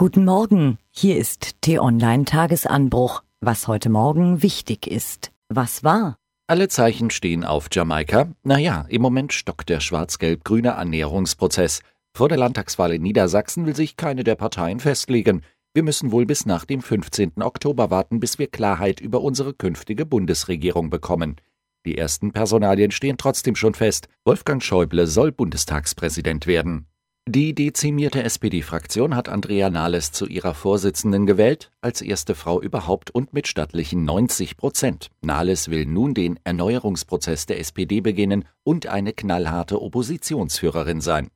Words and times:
Guten 0.00 0.24
Morgen, 0.24 0.78
hier 0.90 1.18
ist 1.18 1.60
T-Online 1.60 2.24
Tagesanbruch. 2.24 3.22
Was 3.42 3.68
heute 3.68 3.90
Morgen 3.90 4.42
wichtig 4.42 4.86
ist. 4.86 5.30
Was 5.50 5.84
war? 5.84 6.16
Alle 6.46 6.68
Zeichen 6.68 7.10
stehen 7.10 7.44
auf 7.44 7.68
Jamaika. 7.70 8.32
Naja, 8.42 8.86
im 8.88 9.02
Moment 9.02 9.34
stockt 9.34 9.68
der 9.68 9.80
schwarz-gelb-grüne 9.80 10.76
Annäherungsprozess. 10.76 11.82
Vor 12.14 12.30
der 12.30 12.38
Landtagswahl 12.38 12.94
in 12.94 13.02
Niedersachsen 13.02 13.66
will 13.66 13.76
sich 13.76 13.98
keine 13.98 14.24
der 14.24 14.36
Parteien 14.36 14.80
festlegen. 14.80 15.42
Wir 15.74 15.82
müssen 15.82 16.12
wohl 16.12 16.24
bis 16.24 16.46
nach 16.46 16.64
dem 16.64 16.80
15. 16.80 17.32
Oktober 17.42 17.90
warten, 17.90 18.20
bis 18.20 18.38
wir 18.38 18.46
Klarheit 18.46 19.00
über 19.00 19.20
unsere 19.20 19.52
künftige 19.52 20.06
Bundesregierung 20.06 20.88
bekommen. 20.88 21.36
Die 21.84 21.98
ersten 21.98 22.32
Personalien 22.32 22.90
stehen 22.90 23.18
trotzdem 23.18 23.54
schon 23.54 23.74
fest. 23.74 24.08
Wolfgang 24.24 24.62
Schäuble 24.62 25.06
soll 25.06 25.30
Bundestagspräsident 25.30 26.46
werden. 26.46 26.86
Die 27.32 27.54
dezimierte 27.54 28.24
SPD-Fraktion 28.24 29.14
hat 29.14 29.28
Andrea 29.28 29.70
Nahles 29.70 30.10
zu 30.10 30.26
ihrer 30.26 30.52
Vorsitzenden 30.52 31.26
gewählt, 31.26 31.70
als 31.80 32.02
erste 32.02 32.34
Frau 32.34 32.60
überhaupt 32.60 33.12
und 33.12 33.32
mit 33.32 33.46
stattlichen 33.46 34.04
90 34.04 34.56
Prozent. 34.56 35.10
Nahles 35.20 35.70
will 35.70 35.86
nun 35.86 36.12
den 36.12 36.40
Erneuerungsprozess 36.42 37.46
der 37.46 37.60
SPD 37.60 38.00
beginnen 38.00 38.46
und 38.64 38.88
eine 38.88 39.12
knallharte 39.12 39.80
Oppositionsführerin 39.80 41.00
sein. 41.00 41.28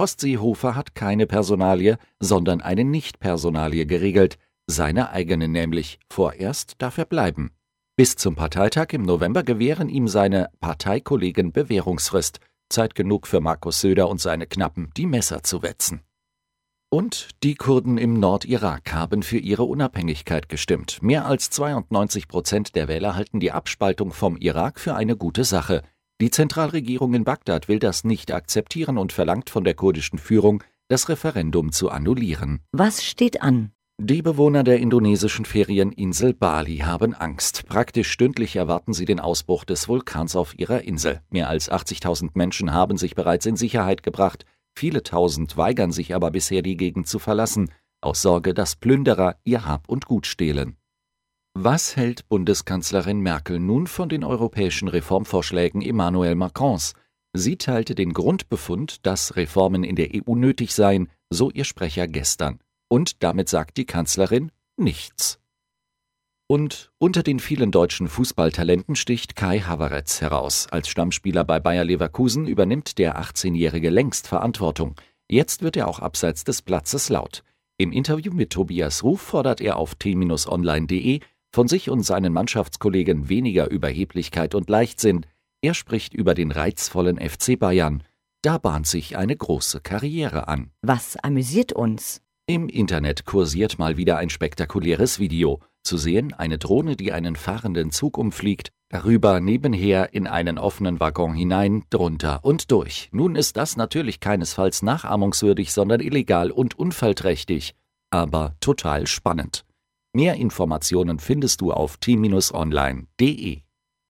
Horst 0.00 0.18
Seehofer 0.18 0.74
hat 0.74 0.96
keine 0.96 1.28
Personalie, 1.28 1.98
sondern 2.18 2.60
eine 2.60 2.82
Nicht-Personalie 2.82 3.86
geregelt, 3.86 4.36
seine 4.66 5.10
eigene 5.10 5.46
nämlich. 5.46 6.00
Vorerst 6.10 6.74
darf 6.78 6.98
er 6.98 7.04
bleiben. 7.04 7.52
Bis 7.94 8.16
zum 8.16 8.34
Parteitag 8.34 8.88
im 8.94 9.02
November 9.02 9.44
gewähren 9.44 9.90
ihm 9.90 10.08
seine 10.08 10.50
Parteikollegen 10.58 11.52
Bewährungsfrist. 11.52 12.40
Zeit 12.70 12.94
genug 12.94 13.26
für 13.26 13.40
Markus 13.40 13.80
Söder 13.80 14.08
und 14.08 14.20
seine 14.20 14.46
Knappen, 14.46 14.90
die 14.96 15.06
Messer 15.06 15.42
zu 15.42 15.62
wetzen. 15.62 16.00
Und 16.92 17.28
die 17.44 17.54
Kurden 17.54 17.98
im 17.98 18.14
Nordirak 18.14 18.92
haben 18.92 19.22
für 19.22 19.38
ihre 19.38 19.62
Unabhängigkeit 19.62 20.48
gestimmt. 20.48 21.00
Mehr 21.02 21.26
als 21.26 21.50
92 21.50 22.26
Prozent 22.26 22.74
der 22.74 22.88
Wähler 22.88 23.14
halten 23.14 23.38
die 23.38 23.52
Abspaltung 23.52 24.12
vom 24.12 24.36
Irak 24.36 24.80
für 24.80 24.94
eine 24.96 25.16
gute 25.16 25.44
Sache. 25.44 25.82
Die 26.20 26.30
Zentralregierung 26.30 27.14
in 27.14 27.22
Bagdad 27.24 27.68
will 27.68 27.78
das 27.78 28.02
nicht 28.02 28.32
akzeptieren 28.32 28.98
und 28.98 29.12
verlangt 29.12 29.50
von 29.50 29.62
der 29.62 29.74
kurdischen 29.74 30.18
Führung, 30.18 30.64
das 30.88 31.08
Referendum 31.08 31.70
zu 31.70 31.90
annullieren. 31.90 32.60
Was 32.72 33.04
steht 33.04 33.40
an? 33.40 33.72
Die 34.02 34.22
Bewohner 34.22 34.64
der 34.64 34.78
indonesischen 34.78 35.44
Ferieninsel 35.44 36.32
Bali 36.32 36.78
haben 36.78 37.12
Angst. 37.12 37.66
Praktisch 37.66 38.10
stündlich 38.10 38.56
erwarten 38.56 38.94
sie 38.94 39.04
den 39.04 39.20
Ausbruch 39.20 39.66
des 39.66 39.88
Vulkans 39.88 40.36
auf 40.36 40.58
ihrer 40.58 40.80
Insel. 40.84 41.20
Mehr 41.28 41.50
als 41.50 41.70
80.000 41.70 42.30
Menschen 42.32 42.72
haben 42.72 42.96
sich 42.96 43.14
bereits 43.14 43.44
in 43.44 43.56
Sicherheit 43.56 44.02
gebracht. 44.02 44.46
Viele 44.74 45.02
tausend 45.02 45.58
weigern 45.58 45.92
sich 45.92 46.14
aber 46.14 46.30
bisher, 46.30 46.62
die 46.62 46.78
Gegend 46.78 47.08
zu 47.08 47.18
verlassen, 47.18 47.70
aus 48.00 48.22
Sorge, 48.22 48.54
dass 48.54 48.74
Plünderer 48.74 49.36
ihr 49.44 49.66
Hab 49.66 49.86
und 49.86 50.06
Gut 50.06 50.26
stehlen. 50.26 50.78
Was 51.52 51.94
hält 51.94 52.26
Bundeskanzlerin 52.30 53.20
Merkel 53.20 53.60
nun 53.60 53.86
von 53.86 54.08
den 54.08 54.24
europäischen 54.24 54.88
Reformvorschlägen 54.88 55.82
Emmanuel 55.82 56.36
Macrons? 56.36 56.94
Sie 57.34 57.58
teilte 57.58 57.94
den 57.94 58.14
Grundbefund, 58.14 59.04
dass 59.04 59.36
Reformen 59.36 59.84
in 59.84 59.96
der 59.96 60.08
EU 60.14 60.36
nötig 60.36 60.74
seien, 60.74 61.10
so 61.28 61.50
ihr 61.50 61.64
Sprecher 61.64 62.08
gestern. 62.08 62.60
Und 62.92 63.22
damit 63.22 63.48
sagt 63.48 63.76
die 63.76 63.86
Kanzlerin 63.86 64.50
nichts. 64.76 65.38
Und 66.48 66.90
unter 66.98 67.22
den 67.22 67.38
vielen 67.38 67.70
deutschen 67.70 68.08
Fußballtalenten 68.08 68.96
sticht 68.96 69.36
Kai 69.36 69.60
Havertz 69.60 70.20
heraus. 70.20 70.66
Als 70.68 70.88
Stammspieler 70.88 71.44
bei 71.44 71.60
Bayer 71.60 71.84
Leverkusen 71.84 72.48
übernimmt 72.48 72.98
der 72.98 73.20
18-Jährige 73.20 73.90
längst 73.90 74.26
Verantwortung. 74.26 74.96
Jetzt 75.28 75.62
wird 75.62 75.76
er 75.76 75.86
auch 75.86 76.00
abseits 76.00 76.42
des 76.42 76.62
Platzes 76.62 77.08
laut. 77.08 77.44
Im 77.78 77.92
Interview 77.92 78.32
mit 78.34 78.50
Tobias 78.50 79.04
Ruf 79.04 79.20
fordert 79.20 79.60
er 79.60 79.76
auf 79.76 79.94
t-online.de 79.94 81.20
von 81.52 81.68
sich 81.68 81.88
und 81.88 82.02
seinen 82.02 82.32
Mannschaftskollegen 82.32 83.28
weniger 83.28 83.70
Überheblichkeit 83.70 84.56
und 84.56 84.68
Leichtsinn. 84.68 85.24
Er 85.62 85.74
spricht 85.74 86.14
über 86.14 86.34
den 86.34 86.50
reizvollen 86.50 87.18
FC 87.18 87.56
Bayern. 87.56 88.02
Da 88.42 88.58
bahnt 88.58 88.88
sich 88.88 89.16
eine 89.16 89.36
große 89.36 89.80
Karriere 89.80 90.48
an. 90.48 90.72
Was 90.82 91.16
amüsiert 91.16 91.72
uns? 91.72 92.22
Im 92.50 92.68
Internet 92.68 93.26
kursiert 93.26 93.78
mal 93.78 93.96
wieder 93.96 94.16
ein 94.16 94.28
spektakuläres 94.28 95.20
Video. 95.20 95.60
Zu 95.84 95.96
sehen 95.98 96.32
eine 96.32 96.58
Drohne, 96.58 96.96
die 96.96 97.12
einen 97.12 97.36
fahrenden 97.36 97.92
Zug 97.92 98.18
umfliegt, 98.18 98.72
darüber 98.88 99.38
nebenher 99.38 100.14
in 100.14 100.26
einen 100.26 100.58
offenen 100.58 100.98
Waggon 100.98 101.32
hinein, 101.32 101.84
drunter 101.90 102.40
und 102.44 102.72
durch. 102.72 103.08
Nun 103.12 103.36
ist 103.36 103.56
das 103.56 103.76
natürlich 103.76 104.18
keinesfalls 104.18 104.82
nachahmungswürdig, 104.82 105.72
sondern 105.72 106.00
illegal 106.00 106.50
und 106.50 106.76
unfallträchtig, 106.76 107.76
aber 108.10 108.56
total 108.58 109.06
spannend. 109.06 109.64
Mehr 110.12 110.34
Informationen 110.34 111.20
findest 111.20 111.60
du 111.60 111.70
auf 111.72 111.98
t-online.de. 111.98 113.60